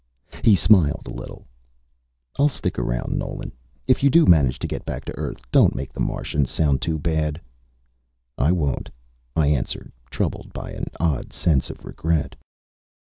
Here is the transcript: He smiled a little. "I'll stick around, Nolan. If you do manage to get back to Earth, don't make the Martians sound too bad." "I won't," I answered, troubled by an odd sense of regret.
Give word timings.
He 0.43 0.55
smiled 0.55 1.03
a 1.05 1.13
little. 1.13 1.45
"I'll 2.39 2.49
stick 2.49 2.79
around, 2.79 3.19
Nolan. 3.19 3.51
If 3.85 4.01
you 4.01 4.09
do 4.09 4.25
manage 4.25 4.57
to 4.57 4.67
get 4.67 4.83
back 4.83 5.05
to 5.05 5.15
Earth, 5.15 5.43
don't 5.51 5.75
make 5.75 5.93
the 5.93 5.99
Martians 5.99 6.49
sound 6.49 6.81
too 6.81 6.97
bad." 6.97 7.39
"I 8.35 8.51
won't," 8.51 8.89
I 9.35 9.45
answered, 9.45 9.91
troubled 10.09 10.53
by 10.53 10.71
an 10.71 10.85
odd 10.99 11.33
sense 11.33 11.69
of 11.69 11.85
regret. 11.85 12.35